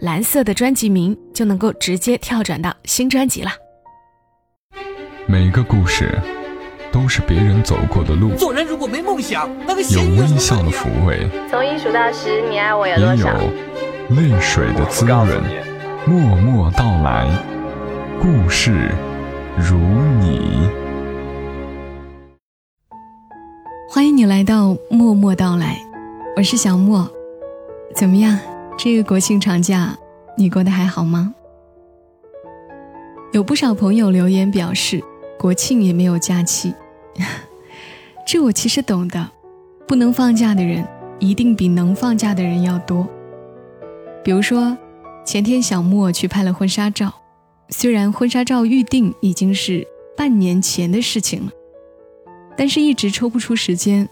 [0.00, 3.50] 蓝色的专辑名就能够直接跳转到新专辑了。
[5.26, 6.18] 每个故事
[6.92, 8.34] 都是别人走过的路。
[8.36, 13.28] 做人如果没梦想，那个有微笑的抚慰，从一数到十，你爱我有多少？
[13.28, 13.44] 也
[14.10, 15.42] 有泪水的滋润。
[16.06, 17.28] 默默到来，
[18.20, 18.92] 故事
[19.56, 19.78] 如
[20.20, 20.68] 你。
[23.88, 25.78] 欢迎你来到默默到来，
[26.36, 27.08] 我是小莫，
[27.94, 28.38] 怎么样？
[28.78, 29.96] 这个国庆长假，
[30.36, 31.34] 你过得还好吗？
[33.32, 35.02] 有不少朋友留言表示，
[35.38, 36.74] 国庆也没有假期。
[38.26, 39.30] 这我其实懂的，
[39.88, 40.86] 不能放假的人
[41.18, 43.08] 一定比能放假的人要多。
[44.22, 44.76] 比如说，
[45.24, 47.12] 前天小莫去拍了婚纱照，
[47.70, 51.52] 虽然婚纱照预定已经是半年前的事情了，
[52.56, 54.06] 但是一直抽不出时间，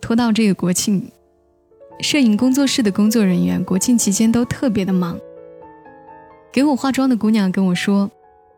[0.00, 1.10] 拖到这个国庆。
[2.00, 5.18] 摄影工作室的工作人员国庆期间都特别的忙。
[6.52, 8.10] 给我化妆的姑娘跟我说，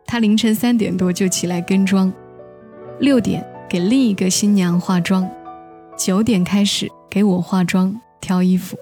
[0.06, 2.12] 她凌晨三点多就起来跟妆，
[3.00, 5.28] 六点给另一个新娘化妆，
[5.96, 8.76] 九点开始给我化妆挑衣服，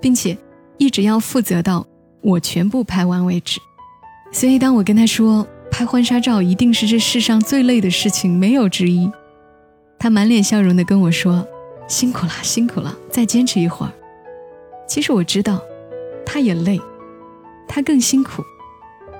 [0.00, 0.36] 并且
[0.78, 1.86] 一直要负责到
[2.20, 3.60] 我全部拍完为止。
[4.32, 9.10] 所以当我跟她说拍婚纱照一定是这世上最累的事情，没有之一，
[9.98, 11.46] 她满脸笑容的跟我说。
[11.88, 13.92] 辛苦了，辛苦了，再坚持一会儿。
[14.86, 15.62] 其实我知道，
[16.24, 16.80] 他也累，
[17.68, 18.42] 他更辛苦。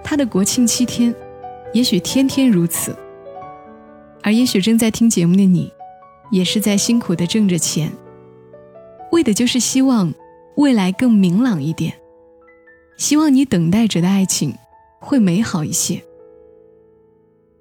[0.04, 1.14] 他的国庆七天，
[1.72, 2.96] 也许天天如此。
[4.22, 5.72] 而也许正在听节目的你，
[6.30, 7.92] 也是在辛苦的挣着钱，
[9.10, 10.12] 为的就是希望
[10.56, 11.94] 未来更明朗一点，
[12.96, 14.54] 希望你等待着的爱情
[15.00, 16.02] 会美好一些。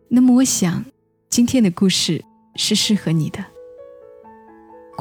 [0.10, 0.86] 那么，我想
[1.30, 2.24] 今天的故事
[2.56, 3.44] 是适合你的。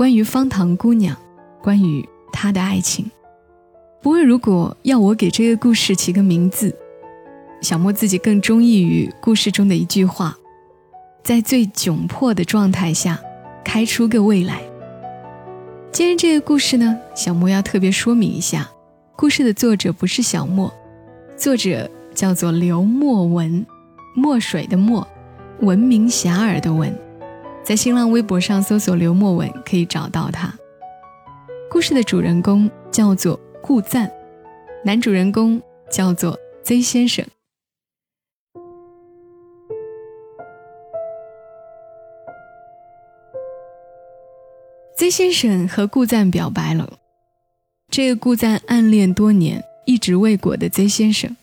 [0.01, 1.15] 关于方糖姑娘，
[1.61, 3.05] 关于她的爱情。
[4.01, 6.75] 不过，如果要我给这个故事起个名字，
[7.61, 10.35] 小莫自己更中意于故事中的一句话
[11.23, 13.21] ：“在最窘迫的状态下，
[13.63, 14.63] 开出个未来。”
[15.93, 18.71] 今天这个故事呢，小莫要特别说明一下，
[19.17, 20.73] 故事的作者不是小莫，
[21.37, 23.67] 作者叫做刘墨文，
[24.17, 25.07] 墨水的墨，
[25.61, 26.99] 闻名遐迩的闻。
[27.63, 30.53] 在新浪微博上搜索“刘墨文”可以找到他。
[31.71, 34.11] 故事的主人公叫做顾赞，
[34.85, 35.61] 男主人公
[35.91, 37.25] 叫做 Z 先生。
[44.97, 46.99] Z 先生和顾赞表白了。
[47.89, 51.37] 这个顾赞暗恋多年、一直未果的 Z 先生，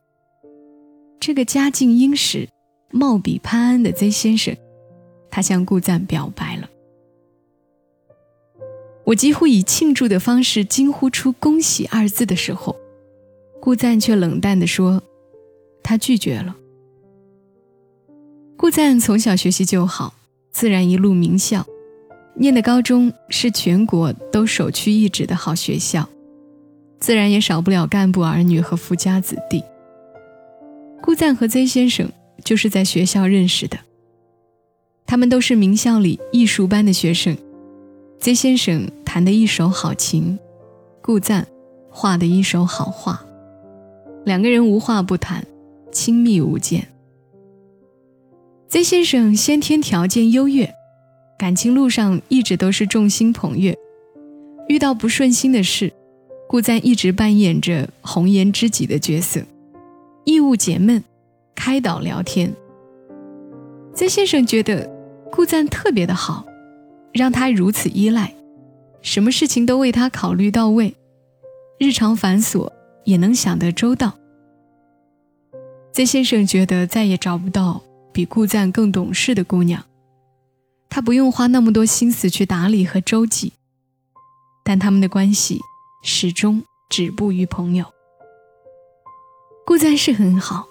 [1.19, 2.49] 这个家境殷实、
[2.91, 4.55] 貌比潘安的 Z 先生。
[5.29, 6.69] 他向顾赞表白了，
[9.05, 12.75] 我几乎以庆祝的方式惊呼出“恭喜”二字的时候，
[13.61, 15.01] 顾赞却冷淡地说
[15.83, 16.55] ：“他拒绝了。”
[18.57, 20.15] 顾赞从小学习就好，
[20.51, 21.65] 自然一路名校，
[22.35, 26.09] 念的高中是全国都首屈一指的好学校，
[26.99, 29.63] 自然也少不了干部儿女和富家子弟。
[31.01, 32.11] 顾赞和 Z 先生
[32.43, 33.77] 就是在学校认识的。
[35.07, 37.35] 他们都是名校里艺术班的学生
[38.19, 40.37] ，Z 先生弹得一手好琴，
[41.01, 41.47] 顾赞
[41.89, 43.25] 画的一手好画，
[44.25, 45.47] 两个人无话不谈，
[45.93, 46.85] 亲密无间。
[48.67, 50.75] Z 先生先天条件优越，
[51.39, 53.77] 感情路上一直都是众星捧月，
[54.67, 55.93] 遇到不顺心的事，
[56.49, 59.41] 顾赞一直扮演着红颜知己的角色，
[60.25, 61.01] 义务解闷，
[61.55, 62.53] 开导聊天。
[63.93, 64.96] Z 先生觉得。
[65.31, 66.45] 顾赞特别的好，
[67.13, 68.33] 让他如此依赖，
[69.01, 70.95] 什么事情都为他考虑到位，
[71.79, 72.71] 日常繁琐
[73.03, 74.13] 也能想得周到。
[75.91, 77.81] 曾先生觉得再也找不到
[78.11, 79.83] 比顾赞更懂事的姑娘，
[80.89, 83.53] 他不用花那么多心思去打理和周济，
[84.63, 85.59] 但他们的关系
[86.03, 87.85] 始终止步于朋友。
[89.65, 90.65] 顾赞是很好，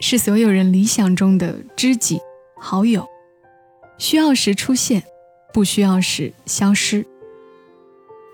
[0.00, 2.18] 是所有人理想中的知己
[2.58, 3.06] 好友。
[4.00, 5.02] 需要时出现，
[5.52, 7.04] 不需要时消失，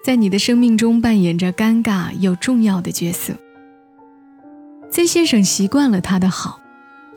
[0.05, 3.35] 在你的生命中扮演着尴尬又重要的角色。
[4.93, 6.61] 曾先生习惯了他的好，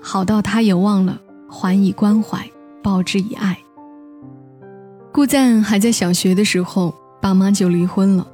[0.02, 2.44] 好到他也忘了还以关怀，
[2.82, 3.56] 报之以爱。
[5.14, 8.28] 顾赞还在小学的时候，爸妈就离婚了，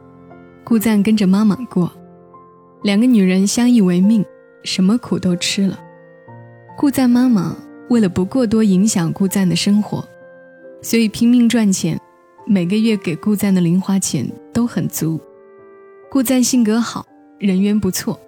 [0.63, 1.91] 顾赞跟着妈妈过，
[2.83, 4.23] 两个女人相依为命，
[4.63, 5.77] 什么苦都吃了。
[6.77, 7.53] 顾赞妈妈
[7.89, 10.03] 为了不过多影响顾赞的生活，
[10.81, 11.99] 所以拼命赚钱，
[12.47, 15.19] 每个月给顾赞的零花钱都很足。
[16.09, 17.05] 顾赞性格好，
[17.39, 18.19] 人缘不错，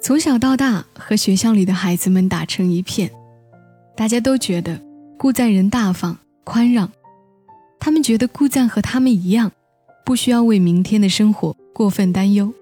[0.00, 3.10] 从小到大和学校里的孩子们打成一片，
[3.96, 4.80] 大家都觉得
[5.18, 6.90] 顾赞人大方宽让，
[7.78, 9.52] 他们觉得顾赞和他们一样，
[10.06, 12.52] 不需要为明天的生活过分担忧。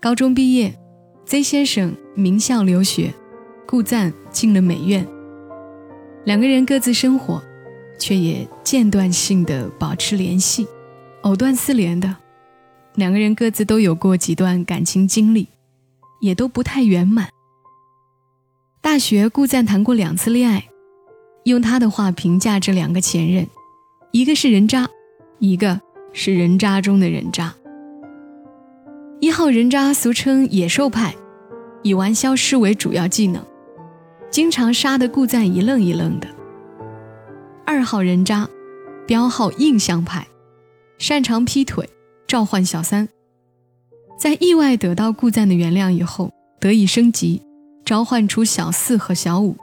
[0.00, 0.78] 高中毕业
[1.24, 3.14] ，Z 先生名校留学。
[3.72, 5.08] 顾赞进了美院，
[6.26, 7.42] 两个人各自生活，
[7.98, 10.68] 却也间断性的保持联系，
[11.22, 12.14] 藕断丝连的。
[12.96, 15.48] 两个人各自都有过几段感情经历，
[16.20, 17.30] 也都不太圆满。
[18.82, 20.68] 大学，顾赞谈过两次恋爱，
[21.44, 23.46] 用他的话评价这两个前任，
[24.10, 24.86] 一个是人渣，
[25.38, 25.80] 一个
[26.12, 27.54] 是人渣中的人渣。
[29.20, 31.14] 一号人渣俗称野兽派，
[31.82, 33.42] 以玩消失为主要技能。
[34.32, 36.26] 经常杀得顾赞一愣一愣的。
[37.66, 38.48] 二号人渣，
[39.06, 40.26] 标号印象派，
[40.96, 41.86] 擅长劈腿，
[42.26, 43.06] 召唤小三。
[44.18, 47.42] 在意外得到顾赞的原谅以后，得以升级，
[47.84, 49.54] 召唤出小四和小五。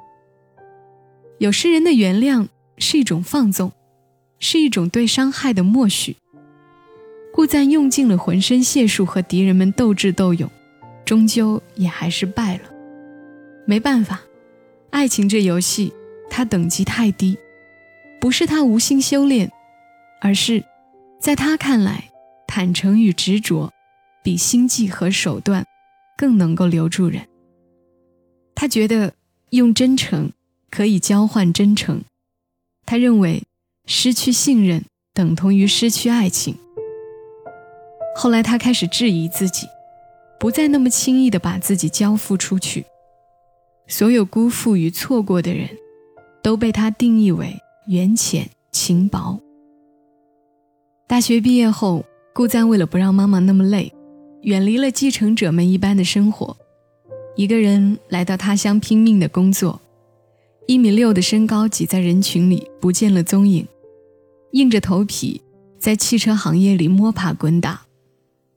[1.40, 3.72] 有些人的原谅是一种放纵，
[4.38, 6.16] 是一种对伤害的默许。
[7.34, 10.48] 顾赞用尽了浑身解数和敌人们斗智斗勇，
[11.06, 12.64] 终究也还是败了。
[13.66, 14.22] 没办法。
[14.92, 15.94] 爱情这游戏，
[16.30, 17.38] 它等级太低，
[18.20, 19.52] 不是他无心修炼，
[20.20, 20.64] 而是，
[21.20, 22.10] 在他看来，
[22.48, 23.72] 坦诚与执着，
[24.24, 25.66] 比心计和手段，
[26.18, 27.28] 更能够留住人。
[28.56, 29.14] 他觉得
[29.52, 30.32] 用真诚
[30.70, 32.04] 可以交换真诚，
[32.86, 33.44] 他认为
[33.86, 34.84] 失去信任
[35.14, 36.58] 等同于失去爱情。
[38.16, 39.68] 后来他开始质疑自己，
[40.40, 42.86] 不再那么轻易的把自己交付出去。
[43.92, 45.68] 所有辜负与错过的人，
[46.44, 47.58] 都被他定义为
[47.88, 49.40] 缘浅情薄。
[51.08, 53.92] 大学毕业后，顾赞为了不让妈妈那么累，
[54.44, 56.56] 远离了继承者们一般的生活，
[57.36, 59.82] 一个人来到他乡拼命的工作。
[60.68, 63.68] 一米六的身高挤在人群里不见了踪影，
[64.52, 65.42] 硬着头皮
[65.80, 67.82] 在汽车行业里摸爬滚打，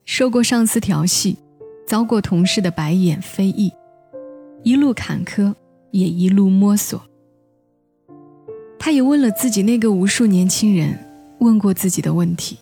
[0.05, 1.39] 受过上司调戏，
[1.87, 3.73] 遭过同事的白眼非议。
[4.65, 5.55] 一路坎坷，
[5.91, 7.03] 也一路摸索。
[8.79, 10.97] 他也问了自己那个无数年轻人
[11.41, 12.59] 问过自己的问题：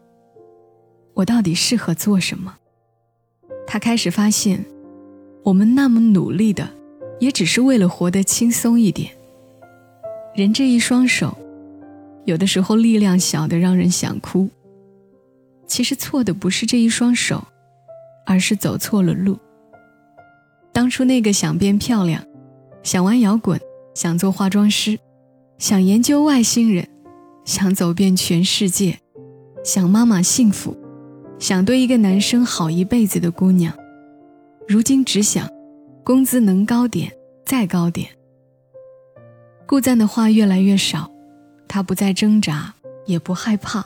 [1.15, 2.57] 我到底适合做什么？
[3.67, 4.65] 他开始发现，
[5.43, 6.71] 我们那么努力的，
[7.19, 9.11] 也只是为了活得轻松一点。
[10.35, 11.37] 人这一双手，
[12.25, 14.49] 有的时候力量小的让人想哭。
[15.67, 17.47] 其实错的不是这一双手，
[18.25, 19.39] 而是走错了路。
[20.81, 22.25] 当初那个想变漂亮、
[22.83, 23.61] 想玩摇滚、
[23.95, 24.99] 想做化妆师、
[25.59, 26.89] 想研究外星人、
[27.45, 28.99] 想走遍全世界、
[29.63, 30.75] 想妈妈幸福、
[31.39, 33.77] 想对一个男生好一辈子的姑娘，
[34.67, 35.47] 如今只想
[36.03, 37.13] 工资能高点
[37.45, 38.09] 再高点。
[39.67, 41.11] 顾赞的话越来越少，
[41.69, 42.73] 他不再挣扎，
[43.05, 43.85] 也不害怕，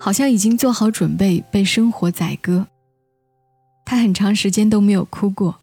[0.00, 2.66] 好像已经做好准备被生活宰割。
[3.84, 5.58] 他很长时间都没有哭过。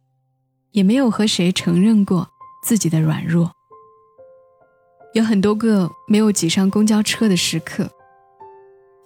[0.72, 2.30] 也没有和谁承认过
[2.64, 3.52] 自己的软弱。
[5.14, 7.90] 有很多个没有挤上公交车的时刻，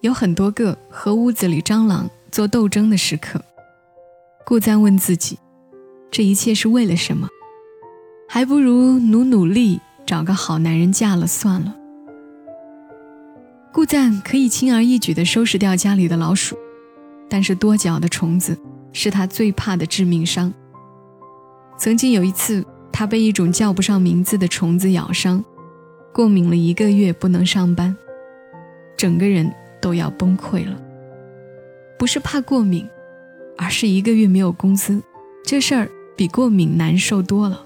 [0.02, 3.42] 有很多个和屋子里蟑螂做斗争的时刻。
[4.46, 5.40] 顾赞问自己：
[6.12, 7.30] 这一切是为了什么？
[8.28, 11.74] 还不如努努力找个好男人嫁了算了。
[13.72, 16.58] 顾赞可以轻而易举地收拾掉家里的老鼠，
[17.30, 18.60] 但是多脚的虫子
[18.92, 20.54] 是他最怕的致命伤。
[21.84, 25.44] 曾经有一次，他被一种叫不上名字的虫子咬伤，
[26.14, 27.94] 过敏了一个月，不能上班，
[28.96, 30.82] 整个人都要崩溃了。
[32.00, 32.88] 不是怕过敏，
[33.58, 35.04] 而是一个月没有工资，
[35.44, 37.66] 这事儿比过敏难受多了。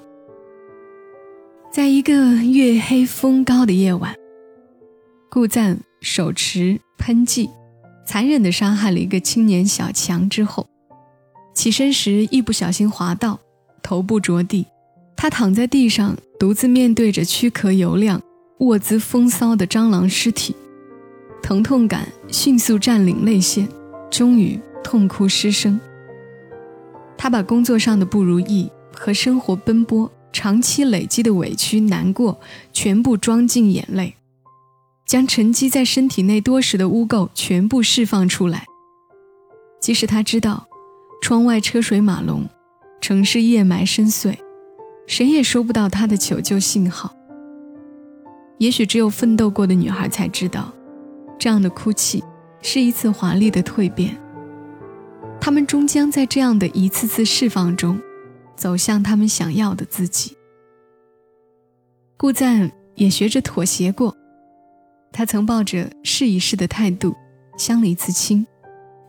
[1.71, 4.15] 在一个月黑风高的夜晚，
[5.29, 7.51] 顾赞手持喷剂，
[8.03, 10.67] 残忍地杀害了一个青年小强之后，
[11.53, 13.39] 起身时一不小心滑倒。
[13.87, 14.65] 头部着地，
[15.15, 18.21] 他躺在地上，独自面对着躯壳油亮、
[18.57, 20.53] 卧姿风骚的蟑螂尸体，
[21.41, 23.65] 疼痛感迅速占领泪腺，
[24.11, 25.79] 终于痛哭失声。
[27.17, 32.37] 他把工作上的不如意和生活奔波长期累积的委屈难过
[32.73, 34.15] 全部装进眼泪，
[35.05, 38.65] 将沉积在身体内多时的污垢全部释放出来。
[39.79, 40.67] 即使他知道，
[41.21, 42.43] 窗外车水马龙，
[42.99, 44.35] 城市夜霾深邃，
[45.05, 47.13] 谁也收不到他的求救信号。
[48.57, 50.73] 也许只有奋斗过的女孩才知道，
[51.37, 52.23] 这样的哭泣
[52.61, 54.17] 是一次华丽的蜕变。
[55.39, 58.01] 他们终将在这样的一次次释放中，
[58.55, 60.35] 走向他们想要的自己。
[62.17, 64.17] 顾赞也学着妥协过，
[65.11, 67.15] 他曾抱着试一试的态度
[67.57, 68.45] 相了一次亲，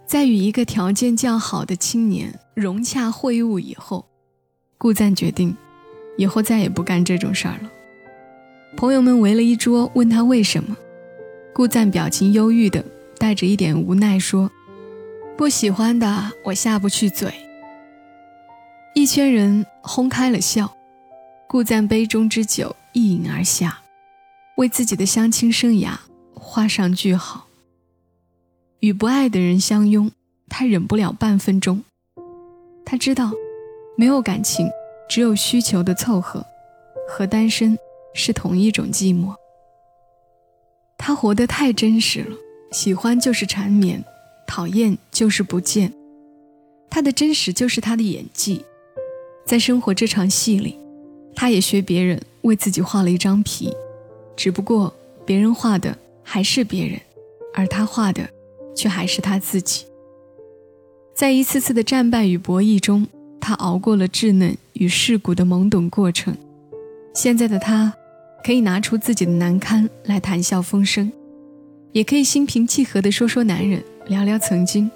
[0.07, 4.05] 在与一个条件较好的青年融洽会晤以后，
[4.79, 5.57] 顾赞决定，
[6.17, 7.71] 以后再也不干这种事儿了。
[8.77, 10.77] 朋友们围了一桌，问他为什么，
[11.55, 12.85] 顾赞表情忧郁的，
[13.17, 14.51] 带着一点无奈说。
[15.37, 17.33] 不喜欢的，我下不去嘴。
[18.93, 20.77] 一圈人哄开了笑，
[21.47, 23.79] 顾赞杯中之酒一饮而下，
[24.57, 25.97] 为自己的相亲生涯
[26.35, 27.47] 画上句号。
[28.81, 30.11] 与不爱的人相拥，
[30.49, 31.85] 他忍不了半分钟。
[32.91, 33.31] 他知道，
[33.99, 34.67] 没有感情，
[35.11, 36.43] 只有需求的凑合，
[37.07, 37.79] 和单身
[38.15, 39.35] 是同一种寂寞。
[40.97, 42.35] 他活得太真实了，
[42.73, 44.03] 喜欢就是缠绵。
[44.47, 45.93] 讨厌就是不见，
[46.89, 48.65] 他的真实就是他的演技，
[49.45, 50.79] 在生活这场戏里，
[51.37, 53.71] 他也学别人为自己画了一张皮，
[54.35, 54.91] 只不过
[55.27, 56.99] 别人画的还是别人，
[57.53, 58.27] 而他画的
[58.75, 59.85] 却还是他自己。
[61.19, 63.05] 在一次次的战败与博弈中，
[63.41, 66.33] 他熬过了稚嫩与世故的懵懂过程。
[67.13, 67.93] 现在的他，
[68.45, 71.11] 可以拿出自己的难堪来谈笑风生，
[71.91, 73.83] 也可以心平气和地说说男人。
[74.07, 74.89] 聊聊曾经，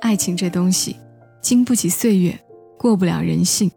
[0.00, 0.94] 爱情这东西，
[1.42, 2.38] 经不起岁月，
[2.78, 3.68] 过不了人性。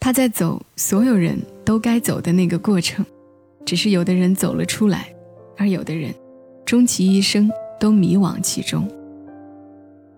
[0.00, 3.06] 他在走所有人都该走的那个过程，
[3.64, 5.14] 只是有的人走了出来，
[5.56, 6.12] 而有的人，
[6.66, 8.88] 终其一生都迷惘其中。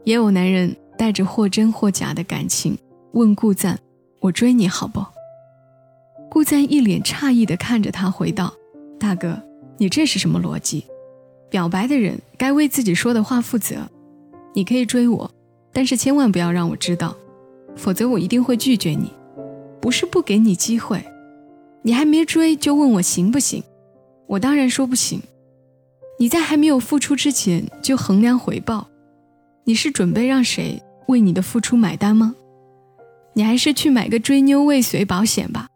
[0.04, 2.76] 也有男人带着或真或假的感情
[3.12, 3.78] 问顾赞
[4.20, 5.04] ：“我追你好不？”
[6.30, 8.52] 顾赞一脸诧异地看着他，回道
[8.98, 9.42] ：“大哥，
[9.78, 10.84] 你这是什么逻辑？”
[11.50, 13.88] 表白的人该为自己说的话负责。
[14.54, 15.30] 你可以追我，
[15.72, 17.14] 但是千万不要让我知道，
[17.76, 19.12] 否则我一定会拒绝你。
[19.80, 21.04] 不是不给你机会，
[21.82, 23.62] 你还没追就问我行不行？
[24.26, 25.20] 我当然说不行。
[26.18, 28.88] 你在还没有付出之前就衡量回报，
[29.64, 32.34] 你是准备让谁为你的付出买单吗？
[33.34, 35.68] 你还是去买个追妞未遂保险吧，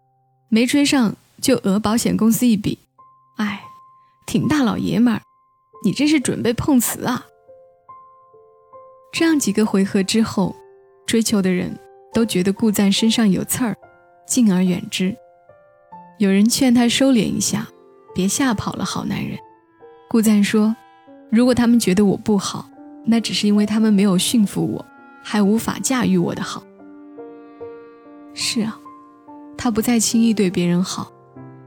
[0.48, 2.78] 没追上就讹保险公司一笔。
[3.36, 3.62] 哎，
[4.26, 5.20] 挺大老爷们儿。
[5.84, 7.24] 你这是准备碰瓷啊？
[9.12, 10.54] 这样几个回合之后，
[11.06, 11.78] 追求的人
[12.12, 13.76] 都觉得顾赞身上有刺儿，
[14.26, 15.16] 敬而远之。
[16.18, 17.68] 有人劝他收敛一下，
[18.14, 19.38] 别吓跑了好男人。
[20.08, 20.74] 顾赞说
[21.30, 22.68] ：“如果他们觉得我不好，
[23.06, 24.84] 那只是因为他们没有驯服我，
[25.22, 26.62] 还无法驾驭我的好。”
[28.34, 28.78] 是啊，
[29.56, 31.10] 他不再轻易对别人好，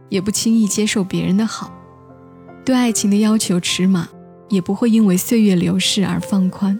[0.09, 1.73] 也不轻易接受别人的好。
[2.63, 4.07] 对爱情的要求尺码，
[4.49, 6.79] 也不会因为岁月流逝而放宽。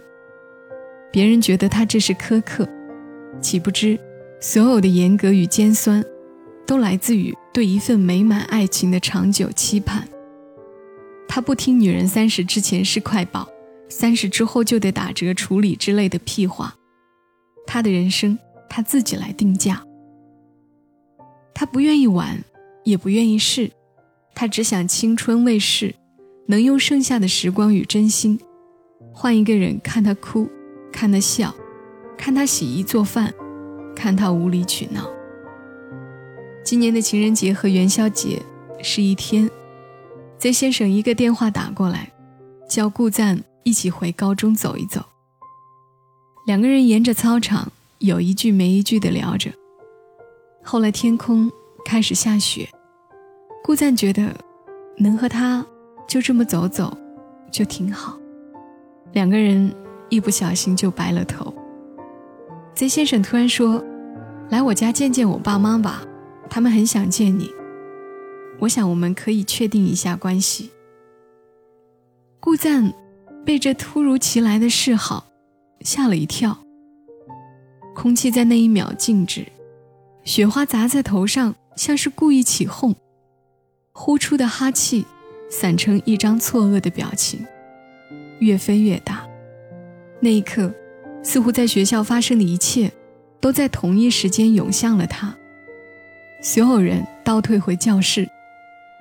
[1.10, 2.68] 别人觉得他这是苛刻，
[3.40, 3.98] 岂不知，
[4.40, 6.04] 所有的严格与尖酸，
[6.64, 10.06] 都来自于对一份美满爱情的长久期盼。
[11.26, 13.48] 他不听女人三十之前是快宝，
[13.90, 16.74] 三十之后就得打折处理之类的屁话。
[17.66, 18.38] 他的人生
[18.70, 19.84] 他自己来定价。
[21.52, 22.42] 他不愿意玩，
[22.84, 23.70] 也不愿意试。
[24.34, 25.94] 他只想青春未逝，
[26.46, 28.40] 能用剩下的时光与真心，
[29.12, 30.48] 换一个人看他哭，
[30.90, 31.54] 看他笑，
[32.16, 33.34] 看他洗衣做饭，
[33.94, 35.06] 看他无理取闹。
[36.64, 38.40] 今年的情人节和元宵节
[38.82, 39.50] 是一天
[40.38, 42.10] ，Z 先生一个电话打过来，
[42.68, 45.04] 叫顾赞一起回高中走一走。
[46.46, 49.52] 两个人沿着操场有一句没一句的聊着。
[50.62, 51.50] 后来天空
[51.84, 52.68] 开始下雪。
[53.62, 54.34] 顾赞觉得，
[54.96, 55.64] 能和他
[56.08, 56.96] 就这么走走，
[57.52, 58.18] 就挺好。
[59.12, 59.72] 两个人
[60.08, 61.54] 一不小心就白了头。
[62.74, 63.84] Z 先生突然说
[64.48, 66.02] ：“来我家见见我爸妈吧，
[66.48, 67.50] 他们很想见你。
[68.60, 70.70] 我想我们可以确定一下关系。”
[72.40, 72.92] 顾赞
[73.44, 75.26] 被这突如其来的示好
[75.80, 76.58] 吓了一跳。
[77.94, 79.46] 空气在那一秒静止，
[80.24, 82.94] 雪花砸在头上，像是故意起哄。
[83.92, 85.04] 呼出的哈气，
[85.50, 87.44] 散成一张错愕的表情，
[88.38, 89.26] 越飞越大。
[90.20, 90.72] 那一刻，
[91.22, 92.92] 似乎在学校发生的一切，
[93.40, 95.34] 都在同一时间涌向了他。
[96.42, 98.26] 所有人倒退回教室，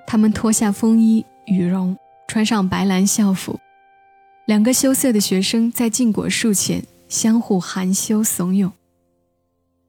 [0.07, 1.95] 他们脱下风衣、羽绒，
[2.27, 3.59] 穿上白蓝校服。
[4.49, 8.71] 两个羞涩的学生在禁果树前相互含羞怂恿。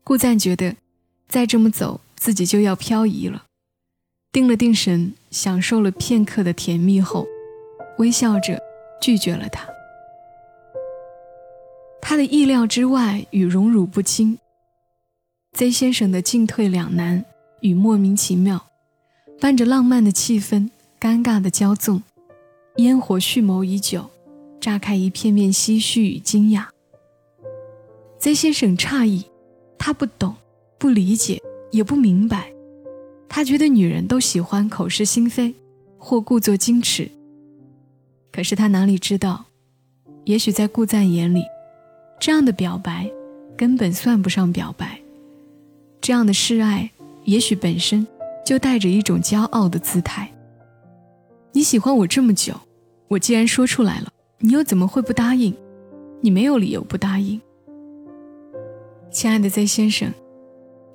[0.05, 0.77] 顾赞觉得，
[1.27, 3.47] 再这么走，自己就要漂移了。
[4.31, 7.27] 定了定神，享受了片刻的甜蜜后，
[7.97, 8.61] 微笑着
[9.01, 9.67] 拒绝了他。
[12.03, 14.37] 他的意料之外与荣辱不惊
[15.57, 17.25] ，Z 先生的进退两难
[17.63, 18.67] 与莫名其妙，
[19.41, 20.69] 伴着浪漫的气氛，
[21.01, 22.03] 尴尬的骄纵，
[22.77, 24.11] 烟火蓄谋已久，
[24.61, 26.67] 炸开一片片唏嘘与惊讶。
[28.19, 29.25] Z 先生诧异，
[29.79, 30.37] 他不懂，
[30.79, 31.41] 不理解，
[31.71, 32.53] 也不明白。
[33.29, 35.55] 他觉得女人都喜欢口是心非，
[35.97, 37.11] 或故作矜持。
[38.31, 39.47] 可是他哪里知道，
[40.25, 41.43] 也许在顾赞眼里。
[42.21, 43.11] 这样的表白
[43.57, 45.01] 根本算不上表白，
[46.03, 46.91] 这样的示爱
[47.25, 48.07] 也许本身
[48.45, 50.31] 就带着一种骄傲的姿态。
[51.53, 52.53] 你喜欢我这么久，
[53.09, 54.13] 我既然说出来了，
[54.43, 55.55] 你又怎么会不答应？
[56.23, 57.41] 你没有理由不答应。
[59.11, 60.13] 亲爱的 Z 先生，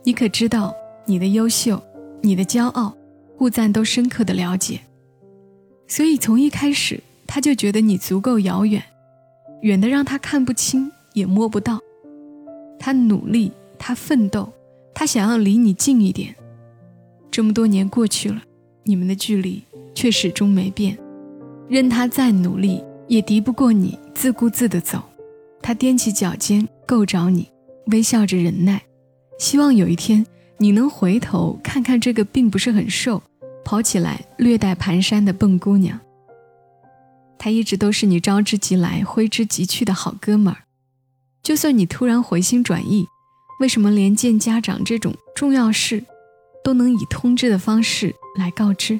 [0.04, 0.74] 你可知道
[1.06, 1.82] 你的优秀、
[2.22, 2.96] 你的骄傲，
[3.38, 4.80] 顾赞都深刻的了解，
[5.88, 8.82] 所以从一开始他就觉得你足够遥远，
[9.62, 10.92] 远的让他看不清。
[11.14, 11.80] 也摸不到，
[12.78, 13.50] 他努力，
[13.80, 14.52] 他奋斗，
[14.94, 16.36] 他想要离你近一点。
[17.32, 18.44] 这么多年过去了，
[18.84, 20.98] 你们的距离却始终没变。
[21.70, 25.01] 任他再努力，也敌不过你自顾自的走。
[25.62, 27.50] 他踮起脚尖够着你，
[27.88, 28.81] 微笑着忍耐，
[29.39, 30.25] 希望有一天
[30.57, 33.21] 你能回头看看这个并不是很瘦，
[33.63, 36.00] 跑起来略带蹒跚的笨姑娘。
[37.38, 40.63] 他一直都是你招之即来，挥之即去的好哥们儿。
[41.43, 43.05] 就算你突然回心转意，
[43.59, 46.03] 为什么连见家长这种重要事
[46.63, 49.00] 都能以通知的方式来告知？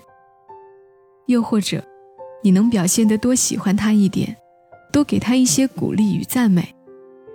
[1.28, 1.84] 又或者，
[2.42, 4.36] 你能表现得多喜欢他一点，
[4.92, 6.76] 多给他一些鼓励与赞美，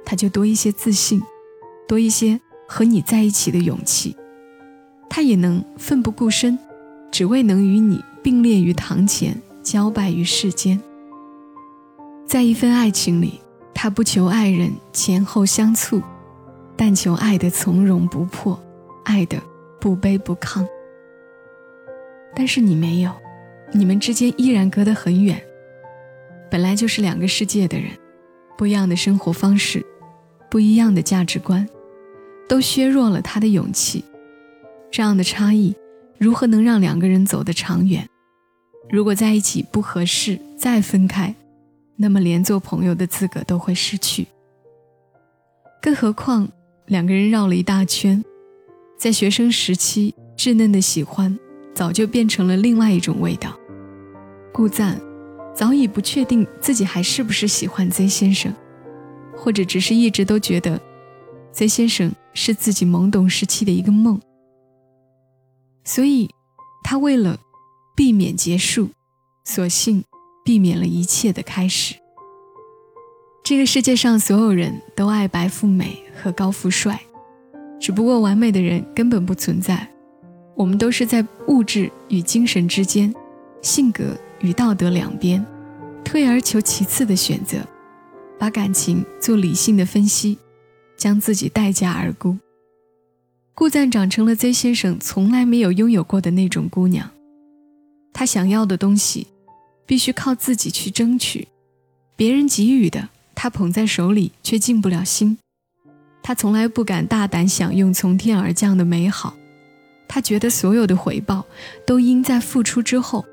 [0.05, 1.23] 他就多一些自信，
[1.87, 4.17] 多一些和你在一起的勇气，
[5.09, 6.59] 他也能奋不顾身，
[7.11, 10.81] 只为能与你并列于堂前，交拜于世间。
[12.27, 13.41] 在一份爱情里。
[13.73, 16.03] 他不求爱人前后相簇，
[16.77, 18.61] 但求爱的从容不迫，
[19.05, 19.41] 爱的
[19.81, 20.67] 不卑不亢。
[22.37, 23.11] 但是你没有，
[23.73, 25.41] 你们之间依然隔得很远。
[26.51, 27.91] 本来就是两个世界的人，
[28.59, 29.85] 不一样的生活方式，
[30.51, 31.69] 不一样的价值观，
[32.49, 34.05] 都削弱了他的勇气。
[34.91, 35.77] 这样的差异，
[36.19, 38.05] 如何能让两个人走得长远？
[38.91, 41.33] 如果在一起不合适，再分开。
[41.95, 44.27] 那么，连做朋友的资格都会失去。
[45.81, 46.49] 更何况，
[46.87, 48.25] 两个人绕了一大圈，
[48.99, 51.39] 在学生时期稚嫩的喜欢，
[51.73, 53.57] 早就变成了另外一种味道。
[54.53, 55.01] 顾赞
[55.55, 58.55] 早已不确定自己还是不是喜欢 Z 先生，
[59.37, 60.81] 或者只是一直都觉得
[61.53, 64.21] Z 先生是自己懵懂时期的一个梦。
[65.85, 66.29] 所以，
[66.85, 67.39] 他为了
[67.97, 68.91] 避免结束，
[69.45, 70.05] 索性。
[70.43, 71.95] 避免了一切的开始。
[73.45, 76.99] 这个世界上所有人都爱白富美和高富帅，
[77.79, 79.87] 只不过完美的人根本不存在。
[80.57, 83.15] 我们都是在物质与精神之间，
[83.61, 85.45] 性格与道德两边，
[86.05, 87.59] 退而求其次的选择，
[88.39, 90.39] 把感情做理性的分析，
[90.97, 92.37] 将自己待价而沽。
[93.55, 97.11] 顾赞长成了 Z 先生从来没有拥有过的那种姑娘，
[98.13, 99.27] 他想要的东西。
[99.87, 101.49] 必须靠自己去争取，
[102.15, 105.37] 别人给予的，他捧在手里却进不了心。
[106.23, 109.35] 他从来不敢大胆享用从天而降的美好，
[110.07, 111.45] 他觉得所有的回报
[111.85, 113.25] 都应在付出之后。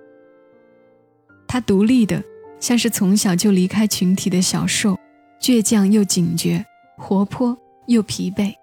[1.48, 2.24] 他独立的，
[2.60, 5.00] 像是从小就离开群体的小兽，
[5.40, 6.66] 倔强又警觉，
[6.98, 7.58] 活泼
[7.88, 8.54] 又疲惫。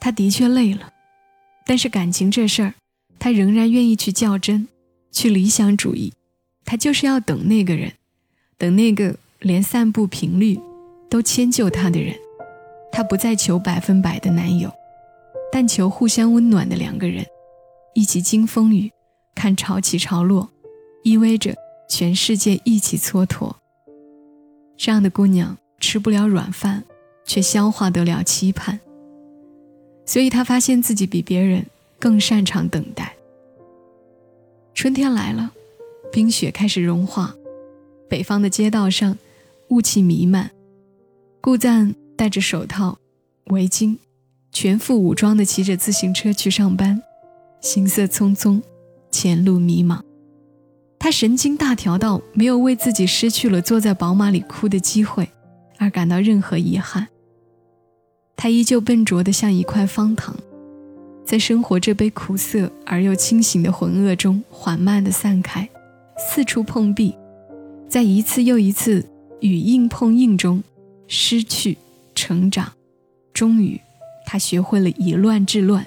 [0.00, 0.92] 他的确累了，
[1.64, 2.74] 但是感情这事儿，
[3.18, 4.66] 他仍然愿意去较真，
[5.12, 6.12] 去理想主义。
[6.64, 7.92] 他就是要等那个人，
[8.56, 10.58] 等那个连散步频率
[11.08, 12.14] 都迁就他的人。
[12.92, 14.72] 他不再求百分百的男友，
[15.52, 17.24] 但求互相温暖的两个人，
[17.94, 18.90] 一起经风雨，
[19.34, 20.50] 看潮起潮落，
[21.02, 21.54] 依偎着
[21.88, 23.54] 全世界一起蹉跎。
[24.76, 26.84] 这样的姑娘吃不了软饭，
[27.24, 28.80] 却消化得了期盼。
[30.06, 31.66] 所以她发现自己比别人
[31.98, 33.14] 更擅长等待。
[34.74, 35.52] 春天来了。
[36.12, 37.36] 冰雪开始融化，
[38.08, 39.16] 北方的街道上
[39.68, 40.50] 雾气弥漫。
[41.40, 42.98] 顾赞戴着手套，
[43.44, 43.96] 围巾，
[44.50, 47.00] 全副武装的骑着自行车去上班，
[47.60, 48.60] 行色匆匆，
[49.12, 50.02] 前路迷茫。
[51.02, 55.26] 他神经大条到没有为自己失去了坐在宝马里哭的机会
[55.78, 57.08] 而感到任何遗憾。
[58.36, 60.36] 他依旧笨拙的像一块方糖，
[61.24, 65.68] 在生活这杯苦涩而又清醒的浑噩中缓慢的散开，
[66.18, 67.14] 四处碰壁，
[67.88, 69.04] 在一次又一次
[69.40, 70.62] 与硬碰硬中
[71.06, 71.78] 失去
[72.14, 72.72] 成长。
[73.32, 73.80] 终于，
[74.26, 75.86] 他学会了以乱治乱，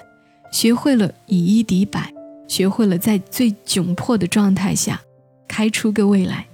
[0.50, 2.13] 学会了以一敌百。
[2.46, 5.00] 学会了在最窘迫的状态下，
[5.48, 6.46] 开出个未来。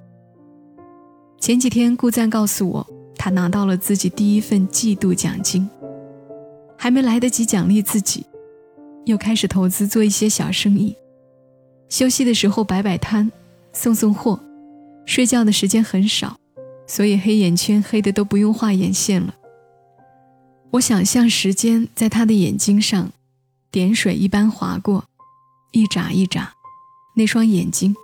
[1.38, 5.68] 前几天顾赞告诉我，他拿到了自己第一份季度奖金，
[6.76, 8.26] 还没来得及奖励自己，
[9.07, 10.94] 又开始投资做一些小生意。
[11.88, 13.33] 休息的时候摆摆摊，
[13.72, 14.38] 送送货。
[15.07, 16.38] 睡觉的时间很少，
[16.87, 19.35] 所以黑眼圈黑的都不用画眼线了。
[20.72, 23.11] 我想象时间在他的眼睛上，
[23.72, 25.07] 点水一般划过。
[25.72, 26.52] 一眨一眨，
[27.14, 27.94] 那双眼睛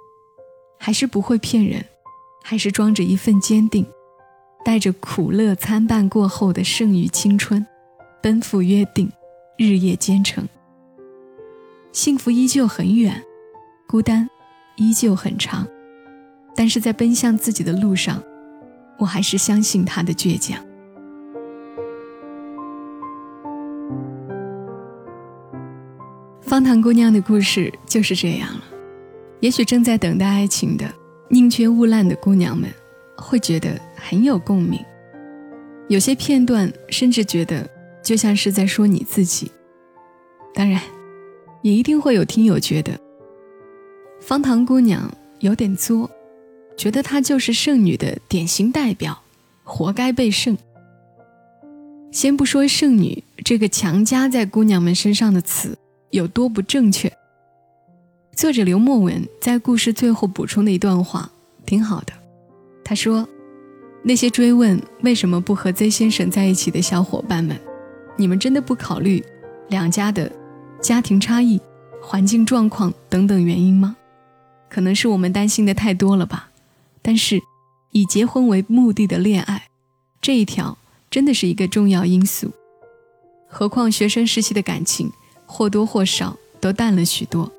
[0.78, 1.84] 还是不会骗人，
[2.42, 3.86] 还是装着一份坚定，
[4.64, 7.66] 带着苦乐参半过后的剩余青春，
[8.22, 9.10] 奔赴约定，
[9.56, 10.48] 日夜兼程。
[11.92, 13.22] 幸福依旧很远，
[13.86, 14.28] 孤单
[14.76, 15.66] 依旧很长，
[16.54, 18.22] 但是在奔向自己的路上，
[18.98, 20.65] 我还是相信他的倔强。
[26.46, 28.62] 方糖姑娘的故事就是这样了。
[29.40, 30.88] 也许正在等待爱情的
[31.28, 32.70] 宁缺毋滥的姑娘们，
[33.16, 34.78] 会觉得很有共鸣。
[35.88, 37.68] 有些片段甚至觉得
[38.00, 39.50] 就像是在说你自己。
[40.54, 40.80] 当然，
[41.62, 42.92] 也一定会有听友觉得
[44.20, 46.08] 方糖姑娘有点作，
[46.76, 49.20] 觉得她就是剩女的典型代表，
[49.64, 50.56] 活该被剩。
[52.12, 55.76] 先不说剩女这个强加在姑娘们身上的词。
[56.10, 57.12] 有多不正确？
[58.34, 61.30] 作者刘墨文在故事最后补充的一段话
[61.64, 62.12] 挺好的。
[62.84, 63.26] 他说
[64.04, 67.58] ：“那些追问为什么不和 Z 先生在一起的小伙伴们，
[68.16, 69.24] 你们真的不考虑
[69.68, 70.30] 两家的
[70.80, 71.60] 家庭差异、
[72.00, 73.96] 环境状况等等原因吗？
[74.68, 76.50] 可能是我们担心的太多了吧。
[77.02, 77.40] 但是，
[77.90, 79.68] 以结婚为目的的恋爱，
[80.20, 80.78] 这一条
[81.10, 82.52] 真的是一个重要因素。
[83.48, 85.10] 何况学生时期的感情。”
[85.46, 87.50] 或多或少都淡了许多，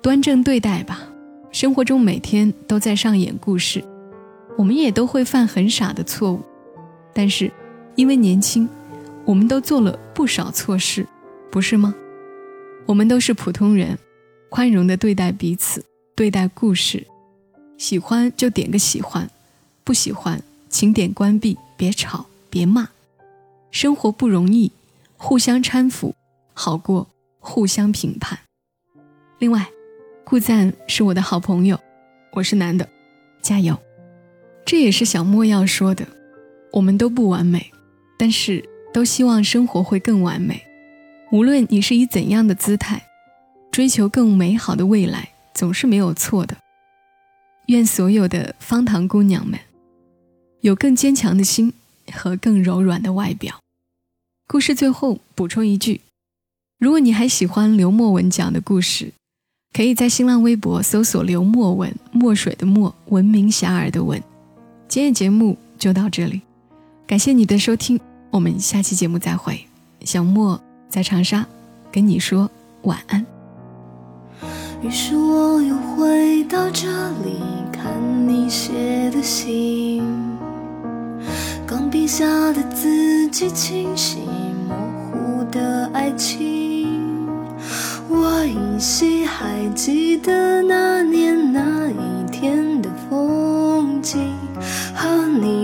[0.00, 1.08] 端正对待吧。
[1.52, 3.84] 生活中每天都在上演故事，
[4.56, 6.40] 我们也都会犯很傻的错误，
[7.12, 7.50] 但是
[7.96, 8.68] 因为年轻，
[9.24, 11.06] 我们都做了不少错事，
[11.50, 11.94] 不是吗？
[12.86, 13.98] 我们都是普通人，
[14.48, 17.06] 宽容的对待彼此，对待故事。
[17.76, 19.28] 喜欢就点个喜欢，
[19.82, 22.90] 不喜欢请点关闭，别吵，别骂。
[23.70, 24.70] 生活不容易，
[25.16, 26.14] 互相搀扶。
[26.60, 28.38] 好过互相评判。
[29.38, 29.66] 另外，
[30.24, 31.80] 顾赞是我的好朋友，
[32.32, 32.86] 我是男的，
[33.40, 33.78] 加油！
[34.66, 36.06] 这也是小莫要说的。
[36.74, 37.72] 我们都不完美，
[38.18, 40.62] 但是都希望生活会更完美。
[41.32, 43.06] 无论你是以怎样的姿态，
[43.72, 46.58] 追求更美好的未来，总是没有错的。
[47.68, 49.58] 愿所有的方糖姑娘们，
[50.60, 51.72] 有更坚强的心
[52.12, 53.58] 和更柔软的外表。
[54.46, 56.02] 故事最后补充一句。
[56.80, 59.12] 如果你还喜欢刘墨文讲的故事，
[59.76, 64.18] 可以在新浪微博搜索“刘墨文”，墨水的墨，闻名遐迩的文。
[64.88, 66.40] 今天节目就到这里，
[67.06, 69.62] 感谢你的收听，我们下期节目再会。
[70.06, 71.44] 小莫在长沙，
[71.92, 72.50] 跟你说
[72.84, 73.26] 晚安。
[74.82, 76.88] 于是我又回到这
[77.20, 77.36] 里，
[77.70, 77.92] 看
[78.26, 80.02] 你写的信，
[81.66, 84.20] 钢笔下的字迹清晰，
[84.66, 84.74] 模
[85.12, 86.59] 糊的爱情。
[88.12, 94.34] 我依稀还记得那年那一天的风景，
[94.92, 95.06] 和
[95.40, 95.59] 你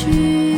[0.00, 0.49] 去。